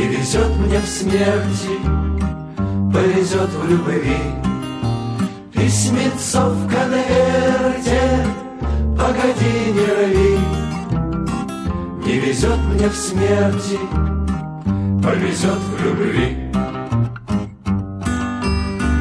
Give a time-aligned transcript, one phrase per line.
[0.00, 1.76] Не везет мне в смерти
[2.90, 4.16] Повезет в любви.
[5.52, 8.00] Письмецо в конверте
[8.96, 10.38] Погоди, не рви
[12.06, 13.78] Не везет мне в смерти
[15.02, 16.50] Повезет в любви.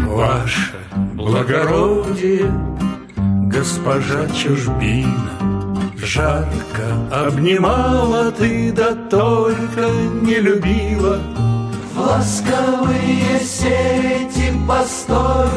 [0.06, 0.76] Ваше
[1.14, 2.52] благородие
[3.48, 5.49] Госпожа чужбина
[6.02, 9.90] Жарко обнимала ты, да только
[10.22, 11.20] не любила.
[11.96, 15.50] Ласковые сети постой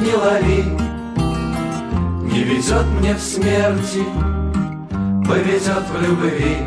[0.00, 0.64] не лови.
[2.32, 4.04] Не везет мне в смерти,
[5.26, 6.58] повезет в любви.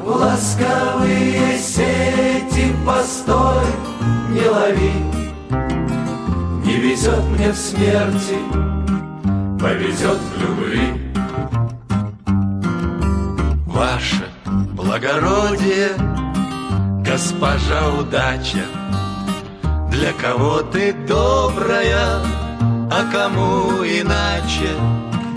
[0.00, 3.64] В ласковые сети постой
[4.30, 4.92] не лови.
[6.64, 8.38] Не везет мне в смерти,
[9.58, 11.03] повезет в любви
[13.74, 15.88] Ваше благородие,
[17.04, 18.64] госпожа удача
[19.90, 22.20] Для кого ты добрая,
[22.88, 24.70] а кому иначе?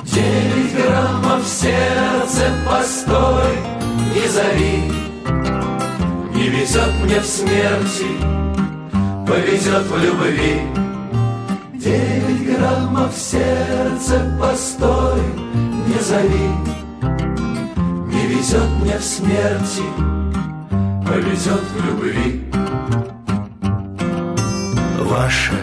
[0.04, 3.58] Девять граммов в сердце постой
[4.14, 4.92] не зови.
[6.36, 8.06] Не везет мне в смерти,
[9.28, 10.62] повезет в любви.
[11.74, 15.24] Девять граммов в сердце постой
[15.88, 16.67] не зови
[18.38, 19.82] Не везет мне в смерти,
[21.08, 22.44] повезет в любви.
[25.00, 25.54] Ваше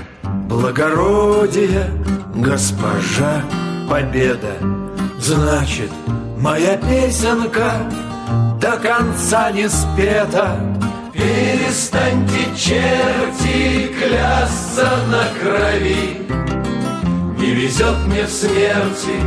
[0.49, 1.89] благородие,
[2.35, 3.45] госпожа
[3.89, 4.57] Победа
[5.21, 5.91] Значит,
[6.37, 7.75] моя песенка
[8.61, 10.59] до конца не спета.
[11.13, 16.27] Перестаньте, черти, клясться на крови.
[17.39, 19.21] Не везет мне в смерти,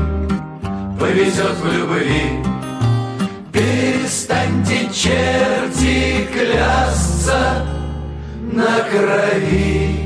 [1.00, 2.57] повезет в любви
[4.08, 7.66] Перестаньте, черти, клясться
[8.54, 10.00] на крови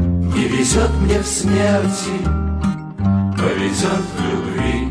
[0.00, 2.18] Не везет мне в смерти,
[3.38, 4.88] повезет в любви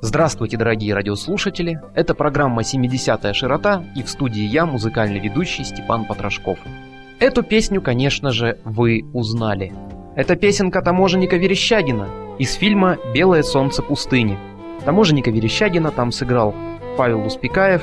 [0.00, 1.80] Здравствуйте, дорогие радиослушатели!
[1.96, 6.60] Это программа «70-я широта» и в студии я, музыкальный ведущий Степан Потрошков.
[7.22, 9.72] Эту песню, конечно же, вы узнали.
[10.16, 12.08] Это песенка таможенника Верещагина
[12.40, 14.36] из фильма «Белое солнце пустыни».
[14.84, 16.52] Таможенника Верещагина там сыграл
[16.96, 17.80] Павел Успекаев.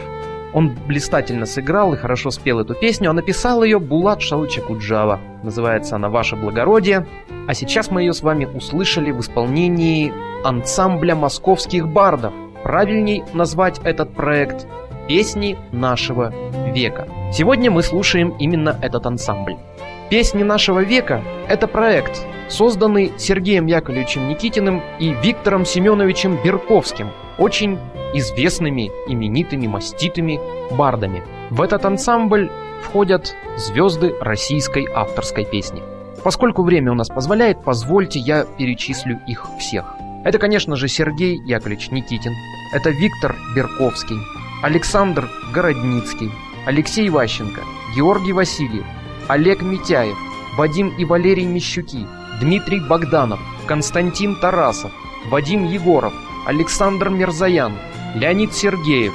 [0.54, 5.20] Он блистательно сыграл и хорошо спел эту песню, а написал ее Булат Шалыча-Куджава.
[5.42, 7.08] Называется она «Ваше благородие».
[7.48, 10.12] А сейчас мы ее с вами услышали в исполнении
[10.44, 12.34] ансамбля московских бардов.
[12.62, 14.68] Правильней назвать этот проект
[15.10, 16.32] «Песни нашего
[16.72, 17.08] века».
[17.34, 19.56] Сегодня мы слушаем именно этот ансамбль.
[20.12, 27.08] «Песни нашего века»— это проект, созданный Сергеем Яковлевичем Никитиным и Виктором Семеновичем Берковским,
[27.40, 27.80] очень
[28.14, 30.40] известными, именитыми, маститыми
[30.76, 31.24] бардами.
[31.50, 32.52] В этот ансамбль
[32.84, 35.82] входят звезды российской авторской песни.
[36.24, 39.86] Поскольку время у нас позволяет, позвольте я перечислю их всех.
[40.24, 42.34] Это, конечно же, Сергей Яковлевич Никитин,
[42.76, 44.18] это Виктор Берковский,
[44.62, 46.30] Александр Городницкий,
[46.66, 47.62] Алексей Ващенко,
[47.96, 48.86] Георгий Васильев,
[49.30, 50.18] Олег Митяев,
[50.58, 52.06] Вадим и Валерий Мещуки,
[52.42, 54.92] Дмитрий Богданов, Константин Тарасов,
[55.30, 56.14] Вадим Егоров,
[56.46, 57.74] Александр Мирзаян,
[58.16, 59.14] Леонид Сергеев,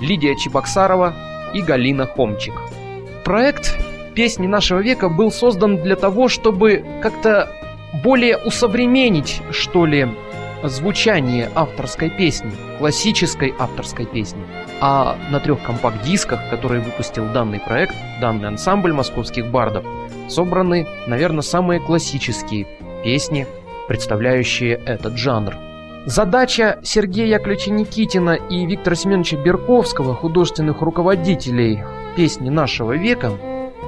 [0.00, 1.14] Лидия Чебоксарова
[1.52, 2.54] и Галина Хомчик.
[3.22, 3.78] Проект
[4.14, 7.52] «Песни нашего века» был создан для того, чтобы как-то
[8.02, 10.08] более усовременить, что ли,
[10.68, 14.42] звучание авторской песни, классической авторской песни.
[14.80, 19.84] А на трех компакт-дисках, которые выпустил данный проект, данный ансамбль московских бардов,
[20.28, 22.66] собраны, наверное, самые классические
[23.02, 23.46] песни,
[23.88, 25.54] представляющие этот жанр.
[26.06, 31.82] Задача Сергея Яковлевича Никитина и Виктора Семеновича Берковского, художественных руководителей
[32.16, 33.32] песни нашего века,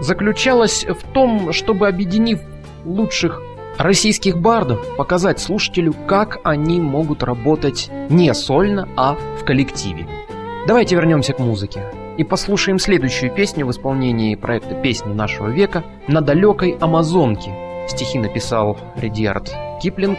[0.01, 2.41] заключалась в том, чтобы, объединив
[2.85, 3.41] лучших
[3.79, 10.07] российских бардов, показать слушателю, как они могут работать не сольно, а в коллективе.
[10.67, 11.83] Давайте вернемся к музыке
[12.19, 17.53] и послушаем следующую песню в исполнении проекта «Песни нашего века» «На далекой Амазонке».
[17.89, 20.19] Стихи написал Редиард Киплинг,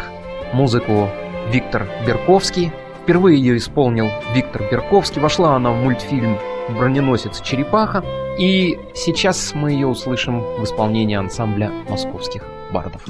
[0.53, 1.09] музыку
[1.51, 2.71] Виктор Берковский.
[3.03, 5.21] Впервые ее исполнил Виктор Берковский.
[5.21, 6.37] Вошла она в мультфильм
[6.69, 8.03] «Броненосец Черепаха».
[8.39, 13.03] И сейчас мы ее услышим в исполнении ансамбля московских бардов.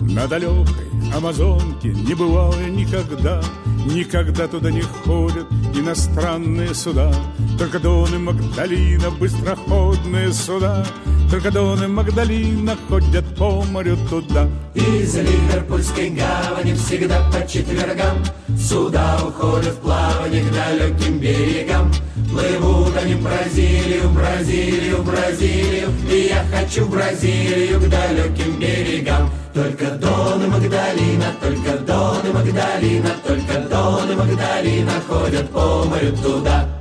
[0.00, 3.42] На далекой Амазонке не бывало никогда.
[3.86, 7.12] Никогда туда не ходят иностранные суда.
[7.58, 10.84] Только Дон и Магдалина, быстроходные суда
[11.30, 14.48] Только Дон и Магдалина ходят по морю туда.
[14.74, 18.18] Из Ливерпульской гавани всегда по четвергам.
[18.58, 21.92] Суда уходят в плавание к далеким берегам.
[22.32, 25.88] Плывут они в Бразилию, Бразилию, Бразилию.
[26.10, 29.30] И я хочу в Бразилию к далеким берегам.
[29.54, 36.12] Только Дон и Магдалина, только Дон и Магдалина Только Дон и Магдалина ходят по морю
[36.22, 36.79] туда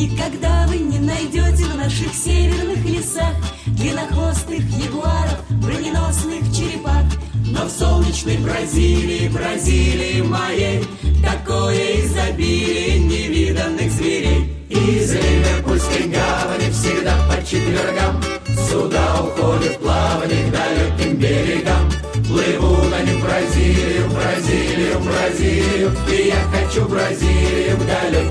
[0.00, 3.34] Никогда вы не найдете в наших северных лесах
[3.66, 7.04] Длиннохвостых ягуаров, броненосных черепах.
[7.34, 10.86] Но в солнечной Бразилии, Бразилии моей
[11.22, 14.56] Такое изобилие невиданных зверей.
[14.70, 18.22] Из Ливерпульской гавани всегда по четвергам
[18.70, 21.92] Суда уходят плавание к далеким берегам.
[22.26, 28.29] Плывут они в Бразилию, Бразилию, Бразилию И я хочу Бразилию к далеким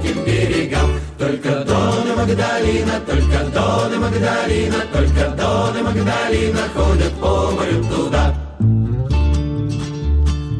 [2.29, 8.35] Магдалина, только Дон и Магдалина Только Дон и Магдалина ходят по морю туда.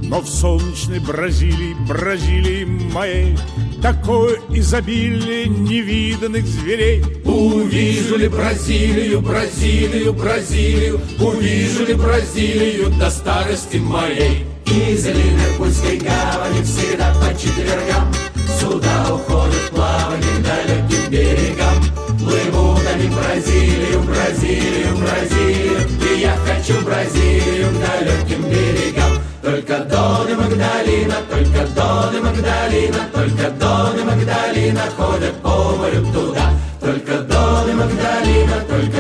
[0.01, 3.38] Но в солнечной Бразилии, Бразилии моей
[3.83, 7.04] Такое изобилие невиданных зверей.
[7.24, 11.00] Увижу ли Бразилию, Бразилию, Бразилию?
[11.19, 14.45] Увижу ли Бразилию до старости моей?
[14.66, 18.12] Из Ливерпульской гавани всегда по четвергам
[18.60, 21.76] Суда уходят в плавание далеким берегам
[22.20, 25.80] Плывут они в Бразилию, Бразилию, Бразилию
[26.12, 33.50] И я хочу Бразилию далеким берегам только Дон и Магдалина, только Дон и Магдалина, только
[33.52, 36.52] Дон и Магдалина ходят по морю туда.
[36.80, 38.99] Только Дон и Магдалина, только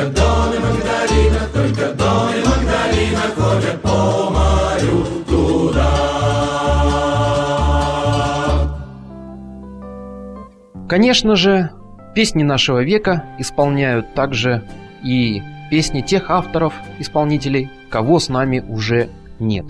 [10.89, 11.69] Конечно же,
[12.15, 14.63] песни нашего века исполняют также
[15.03, 19.65] и песни тех авторов, исполнителей, кого с нами уже нет.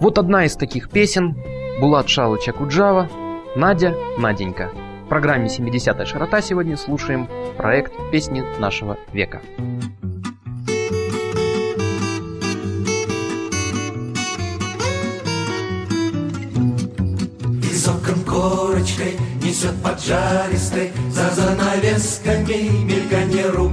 [0.00, 1.36] Вот одна из таких песен
[1.80, 3.08] Булат Шалыча Куджава
[3.54, 4.72] «Надя, Наденька».
[5.04, 9.42] В программе «70-я широта» сегодня слушаем проект «Песни нашего века».
[17.62, 23.72] Из окон корочкой несет поджаристой За занавесками мельканье рук.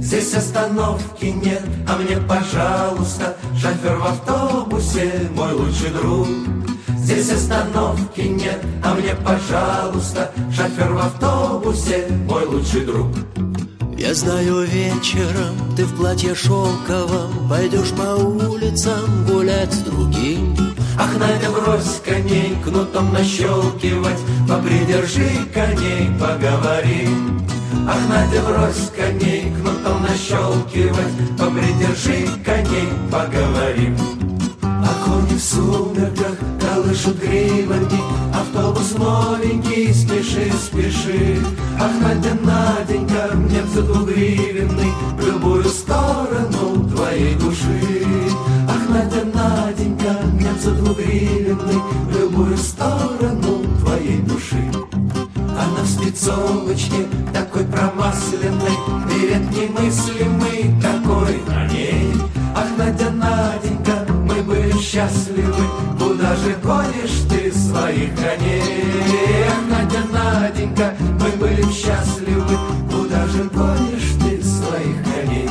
[0.00, 6.28] Здесь остановки нет, а мне, пожалуйста Шофер в автобусе, мой лучший друг.
[6.98, 13.08] Здесь остановки нет, а мне, пожалуйста Шофер в автобусе, мой лучший друг
[13.98, 20.54] Я знаю, вечером ты в платье шелковом Пойдешь по улицам гулять с другим.
[20.98, 27.46] Ах, Надя, брось коней, кнутом нащелкивать Попридержи коней, поговорим
[27.88, 33.96] Ах, Надя, брось коней, кнутом нащелкивать Попридержи коней, поговорим
[34.62, 41.38] А кони в сумерках колышут гривами Автобус новенький, спеши, спеши.
[41.80, 47.80] Ах, Надя, Наденька, мне в двугривенный В любую сторону твоей души.
[48.68, 54.70] Ах, Надя, Наденька, мне в двугривенный В любую сторону твоей души.
[55.58, 58.76] Она в спецовочке такой промасленной
[59.08, 62.12] Берет немыслимый такой на ней
[62.54, 65.64] Ах, Надя, Наденька, мы были счастливы
[65.98, 67.45] Куда же гонишь ты
[67.76, 69.44] своих коней?
[69.48, 72.56] Ах, Надя, Наденька, мы были счастливы.
[72.90, 75.50] Куда же гонишь ты своих коней?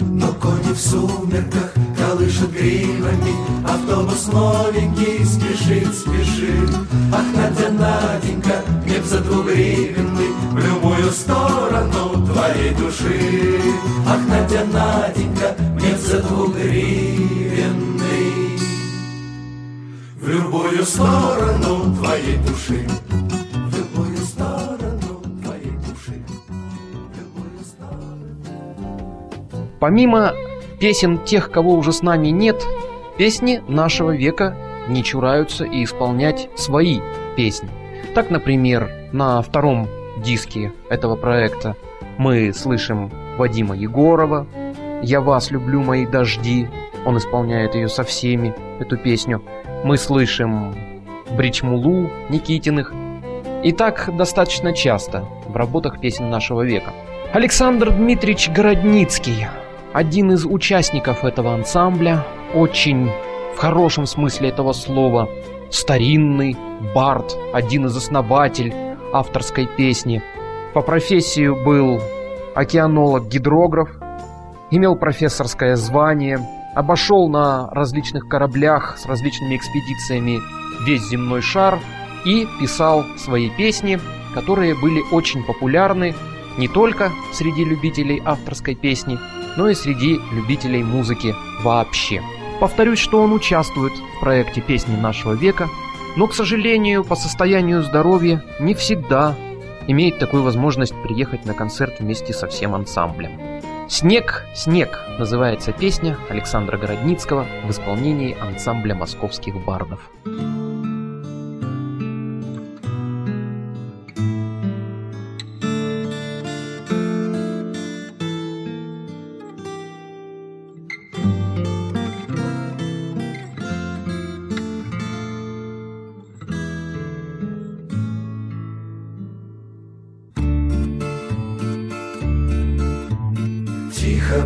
[0.00, 3.34] Но кони в сумерках колышут гривами.
[3.64, 6.70] Автобус новенький спешит, спешит.
[7.12, 13.60] Ах, Надя, Наденька, мне в задвугривенный В любую сторону твоей души.
[14.06, 17.43] Ах, Надя, Наденька, мне в задвугривенный
[20.54, 22.86] любую сторону твоей души
[29.80, 30.32] Помимо
[30.80, 32.62] песен тех, кого уже с нами нет,
[33.18, 34.56] песни нашего века
[34.88, 37.00] не чураются и исполнять свои
[37.36, 37.68] песни.
[38.14, 39.88] Так, например, на втором
[40.24, 41.76] диске этого проекта
[42.16, 44.46] мы слышим Вадима Егорова
[45.02, 46.68] «Я вас люблю, мои дожди».
[47.04, 49.42] Он исполняет ее со всеми, эту песню.
[49.84, 50.74] Мы слышим
[51.36, 52.94] Бричмулу Никитиных.
[53.62, 56.94] И так достаточно часто в работах песен нашего века.
[57.34, 59.46] Александр Дмитриевич Городницкий
[59.92, 62.24] один из участников этого ансамбля,
[62.54, 63.10] очень
[63.54, 65.28] в хорошем смысле этого слова,
[65.70, 66.56] старинный
[66.94, 68.72] бард, один из основателей
[69.12, 70.22] авторской песни.
[70.72, 72.00] По профессии был
[72.54, 73.90] океанолог-гидрограф,
[74.70, 76.38] имел профессорское звание,
[76.74, 80.40] обошел на различных кораблях с различными экспедициями
[80.84, 81.78] весь земной шар
[82.24, 84.00] и писал свои песни,
[84.34, 86.14] которые были очень популярны
[86.58, 89.18] не только среди любителей авторской песни,
[89.56, 92.22] но и среди любителей музыки вообще.
[92.60, 95.68] Повторюсь, что он участвует в проекте «Песни нашего века»,
[96.16, 99.34] но, к сожалению, по состоянию здоровья не всегда
[99.88, 103.53] имеет такую возможность приехать на концерт вместе со всем ансамблем.
[103.88, 110.10] «Снег, снег» называется песня Александра Городницкого в исполнении ансамбля московских бардов.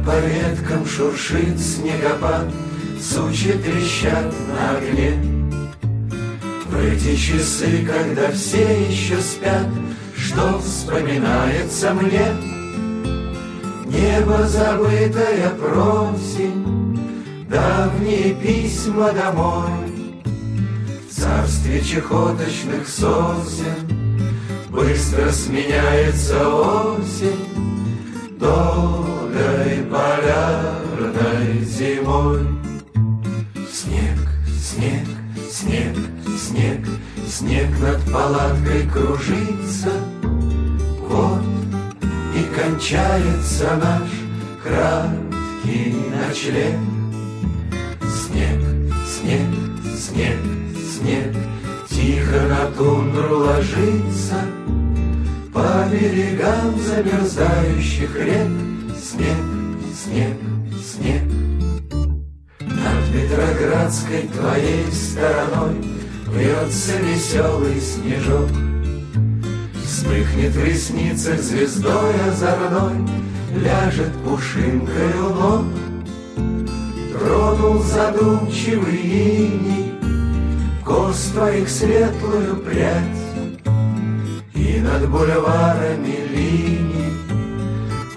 [0.05, 2.47] По веткам шуршит снегопад,
[3.01, 5.15] Сучи трещат на огне.
[6.67, 9.67] В эти часы, когда все еще спят,
[10.17, 12.27] Что вспоминается мне?
[13.87, 16.99] Небо забытое просень,
[17.49, 19.71] Давние письма домой.
[21.09, 24.09] В царстве чехоточных сосен
[24.71, 27.59] Быстро сменяется осень,
[29.39, 32.41] долгой полярной зимой.
[33.71, 34.19] Снег,
[34.61, 35.07] снег,
[35.51, 35.97] снег,
[36.39, 36.87] снег,
[37.27, 39.93] снег над палаткой кружится.
[41.09, 41.43] Вот
[42.35, 44.09] и кончается наш
[44.63, 46.77] краткий ночлег.
[48.03, 48.61] Снег,
[49.07, 49.49] снег,
[49.97, 50.39] снег,
[50.77, 51.37] снег,
[51.89, 54.43] тихо на тундру ложится—
[55.53, 58.78] по берегам замерзающих рек
[59.11, 59.39] Снег,
[59.95, 60.37] снег,
[60.85, 61.23] снег.
[62.61, 65.77] Над Петроградской твоей стороной
[66.27, 68.51] Вьется веселый снежок.
[69.83, 73.09] Вспыхнет в ресницах звездой озорной
[73.57, 75.65] Ляжет пушинкой ног
[77.15, 79.95] Тронул задумчивый иней
[80.85, 83.25] Кост твоих светлую прядь.
[84.55, 86.98] И над бульварами линий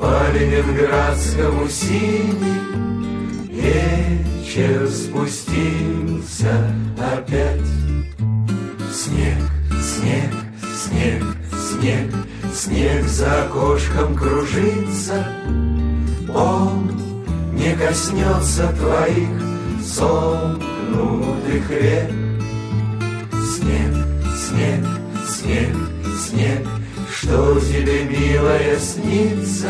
[0.02, 2.60] По ленинградскому синий
[3.52, 7.62] Вечер спустился опять.
[8.92, 9.38] Снег,
[9.80, 10.34] снег,
[10.76, 12.14] снег, снег
[12.52, 15.24] Снег за окошком кружится.
[16.34, 16.92] Он
[17.54, 19.30] не коснется твоих
[19.84, 22.12] сомкнутых век
[23.32, 23.94] Снег,
[24.36, 24.86] снег,
[25.28, 26.68] снег снег,
[27.22, 29.70] что тебе, милая, снится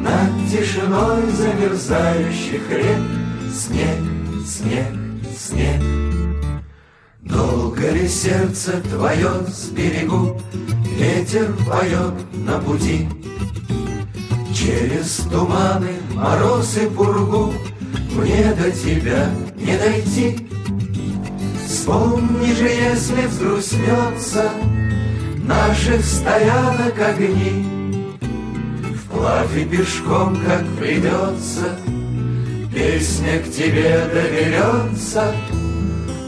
[0.00, 2.98] Над тишиной замерзающих рек?
[3.52, 3.98] Снег,
[4.46, 4.86] снег,
[5.36, 5.82] снег.
[7.20, 9.30] Долго ли сердце твое
[9.72, 10.40] берегу?
[10.96, 13.06] Ветер поет на пути.
[14.54, 17.52] Через туманы, мороз и пургу
[18.14, 20.48] Мне до тебя не дойти.
[21.66, 24.50] Вспомни же, если взгрустнется
[25.50, 27.66] наших стоянок огни.
[29.04, 31.76] Вплавь и пешком, как придется,
[32.72, 35.34] Песня к тебе доберется,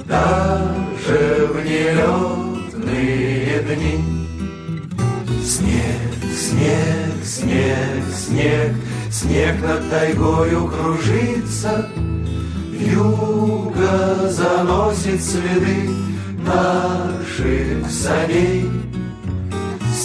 [0.04, 4.04] Даже в нелетные дни.
[5.44, 8.72] Снег, снег, снег, снег,
[9.10, 11.88] Снег над тайгою кружится,
[12.72, 15.90] Юга заносит следы
[16.44, 18.81] наших саней.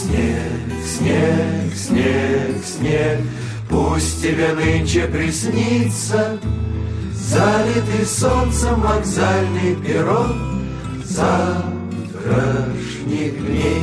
[0.07, 0.39] Снег,
[0.85, 3.19] снег, снег, снег,
[3.69, 6.39] Пусть тебе нынче приснится
[7.11, 10.63] Залитый солнцем вокзальный перрон
[11.03, 11.67] Завтрашних
[13.45, 13.81] дней.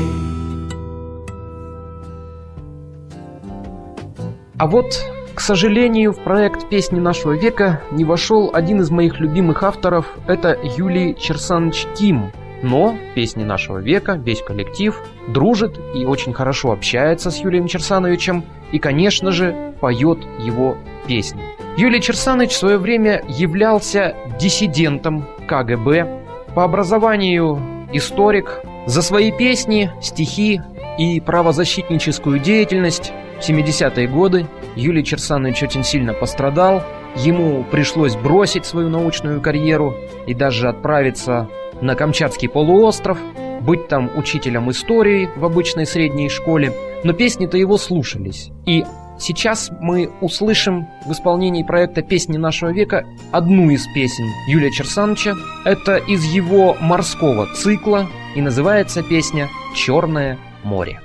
[4.57, 5.05] А вот,
[5.35, 10.57] к сожалению, в проект «Песни нашего века» не вошел один из моих любимых авторов, это
[10.79, 12.33] Юлий Черсанович Ким–
[12.65, 18.43] но песни нашего века, весь коллектив дружит и очень хорошо общается с Юлием Черсановичем
[18.73, 21.43] и, конечно же, поет его песни.
[21.77, 26.23] Юлий Черсанович в свое время являлся диссидентом КГБ,
[26.55, 27.61] по образованию
[27.93, 30.61] историк, за свои песни, стихи
[30.99, 36.83] и правозащитническую деятельность В 70-е годы Юлий Черсанович очень сильно пострадал,
[37.17, 39.95] ему пришлось бросить свою научную карьеру
[40.27, 41.49] и даже отправиться
[41.85, 43.19] на Камчатский полуостров,
[43.61, 46.73] быть там учителем истории в обычной средней школе,
[47.05, 48.51] но песни-то его слушались.
[48.67, 48.85] И
[49.19, 55.35] сейчас мы услышим в исполнении проекта «Песни нашего века» одну из песен Юлия Черсановича.
[55.65, 61.01] Это из его морского цикла, и называется песня «Черное море».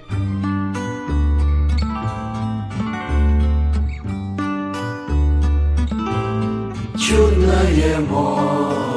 [6.98, 8.89] Чудное море,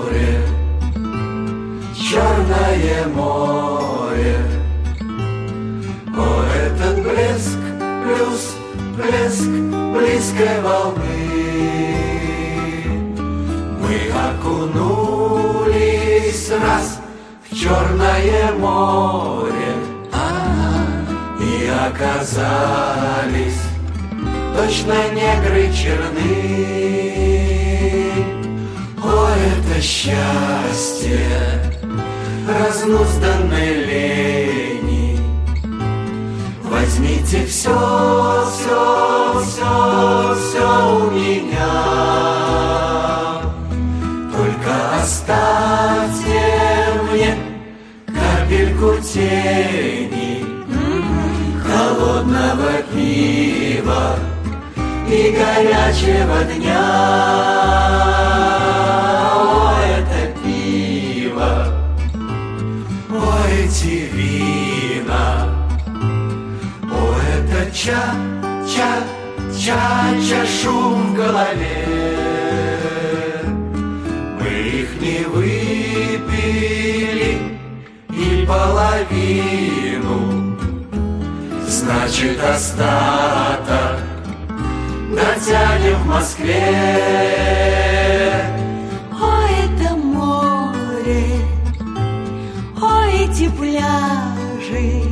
[2.12, 4.36] черное море,
[6.14, 7.58] О, этот блеск
[8.04, 8.54] плюс
[8.98, 11.22] блеск близкой волны.
[13.80, 13.96] Мы
[14.28, 15.30] окунулись
[16.50, 17.00] раз
[17.48, 19.72] в черное море
[21.40, 23.62] И оказались
[24.54, 26.36] точно негры черны.
[29.02, 31.62] О, это счастье
[32.48, 35.18] разнузданной лени.
[36.64, 41.72] Возьмите все, все, все, все у меня.
[44.32, 46.42] Только оставьте
[47.10, 47.36] мне
[48.06, 50.44] капельку тени
[51.72, 54.16] холодного пива
[55.08, 58.11] и горячего дня.
[82.62, 83.98] Значит остаток
[85.10, 86.62] натянем в Москве.
[89.20, 91.24] О, это море,
[92.80, 95.02] о, эти пляжи,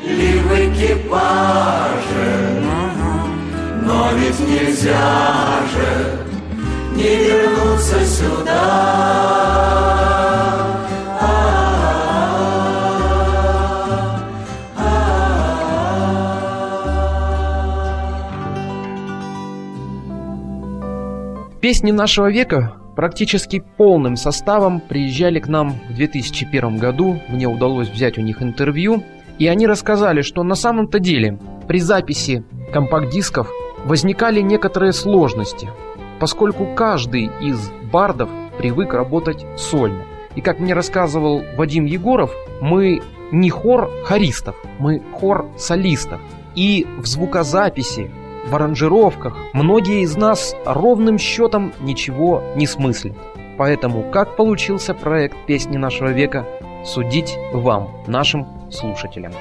[0.03, 1.84] или в экипаже
[4.47, 6.19] нельзя же
[6.95, 9.25] не вернуться сюда
[21.65, 27.19] Песни нашего века практически полным составом приезжали к нам в 2001 году.
[27.29, 29.03] Мне удалось взять у них интервью.
[29.39, 33.51] И они рассказали, что на самом-то деле при записи компакт-дисков
[33.85, 35.71] возникали некоторые сложности,
[36.19, 40.05] поскольку каждый из бардов привык работать сольно.
[40.35, 46.21] И как мне рассказывал Вадим Егоров, мы не хор хористов, мы хор солистов.
[46.55, 48.11] И в звукозаписи,
[48.47, 53.17] в аранжировках многие из нас ровным счетом ничего не смыслят.
[53.57, 56.47] Поэтому как получился проект «Песни нашего века»
[56.85, 59.33] судить вам, нашим слушателям.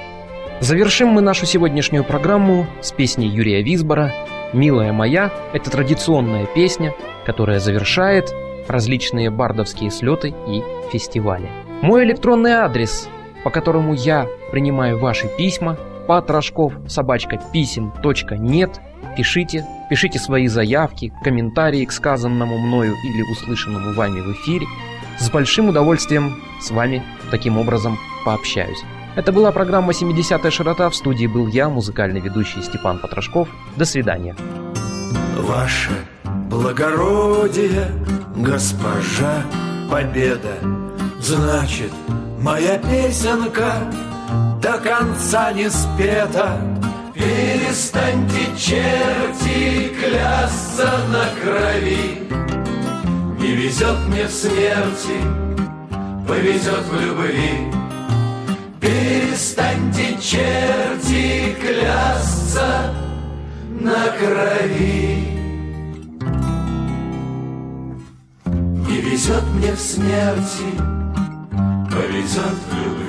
[0.60, 4.14] Завершим мы нашу сегодняшнюю программу с песней Юрия Висбора
[4.54, 6.94] «Милая моя»— это традиционная песня,
[7.26, 8.34] которая завершает
[8.68, 11.50] различные бардовские слеты и фестивали.
[11.82, 13.10] Мой электронный адрес,
[13.44, 18.80] по которому я принимаю ваши письма, патрашков собачка писем.нет.
[19.18, 24.66] Пишите, пишите свои заявки, комментарии к сказанному мною или услышанному вами в эфире.
[25.20, 28.84] С большим удовольствием с вами таким образом пообщаюсь.
[29.16, 30.90] Это была программа «70-я широта».
[30.90, 33.48] В студии был я, музыкальный ведущий Степан Потрошков.
[33.78, 34.36] До свидания.
[35.38, 35.92] Ваше
[36.50, 37.92] благородие,
[38.36, 39.44] госпожа
[39.92, 40.58] Победа,
[41.20, 41.92] Значит,
[42.40, 43.74] моя песенка
[44.60, 46.60] до конца не спета.
[47.14, 52.28] Перестаньте, черти, клясться на крови
[53.40, 55.22] Не везет мне в смерти,
[56.28, 57.83] повезет в любви
[58.84, 62.94] Перестаньте, черти, клясться
[63.80, 65.26] на крови.
[68.46, 70.68] Не везет мне в смерти,
[71.90, 73.03] повезет в любви